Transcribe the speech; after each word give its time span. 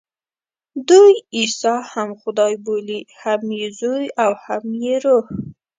دوی 0.89 1.13
عیسی 1.35 1.75
هم 1.91 2.09
خدای 2.21 2.53
بولي، 2.65 2.99
هم 3.21 3.41
یې 3.59 3.67
زوی 3.79 4.05
او 4.23 4.31
هم 4.45 4.63
یې 4.83 4.95
روح. 5.03 5.25